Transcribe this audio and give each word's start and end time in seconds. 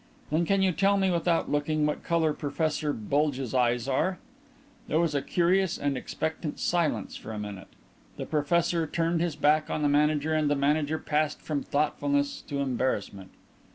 "Then 0.31 0.45
can 0.47 0.63
you 0.63 0.71
tell 0.71 0.97
me, 0.97 1.11
without 1.11 1.51
looking, 1.51 1.85
what 1.85 2.01
colour 2.03 2.33
Professor 2.33 2.91
Bulge's 2.91 3.53
eyes 3.53 3.87
are?" 3.87 4.17
There 4.87 4.99
was 4.99 5.13
a 5.13 5.21
curious 5.21 5.77
and 5.77 5.95
expectant 5.95 6.59
silence 6.59 7.15
for 7.15 7.31
a 7.31 7.37
minute. 7.37 7.67
The 8.17 8.25
professor 8.25 8.87
turned 8.87 9.21
his 9.21 9.35
back 9.35 9.69
on 9.69 9.83
the 9.83 9.87
manager 9.89 10.33
and 10.33 10.49
the 10.49 10.55
manager 10.55 10.97
passed 10.97 11.39
from 11.39 11.61
thoughtfulness 11.61 12.41
to 12.47 12.61
embarrassment. 12.61 13.29